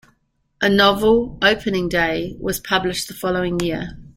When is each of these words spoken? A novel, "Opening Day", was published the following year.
A 0.63 0.67
novel, 0.67 1.37
"Opening 1.43 1.87
Day", 1.87 2.35
was 2.39 2.59
published 2.59 3.07
the 3.07 3.13
following 3.13 3.59
year. 3.59 3.99